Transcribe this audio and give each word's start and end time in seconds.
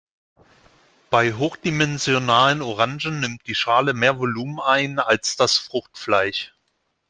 Bei 1.11 1.33
hochdimensionalen 1.35 2.63
Orangen 2.63 3.19
nimmt 3.19 3.45
die 3.45 3.53
Schale 3.53 3.93
mehr 3.93 4.17
Volumen 4.17 4.59
ein 4.59 4.97
als 4.97 5.35
das 5.35 5.59
Fruchtfleisch. 5.59 6.55